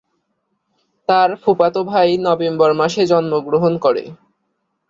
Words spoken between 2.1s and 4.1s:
November মাসে জন্মগ্রহণ করে।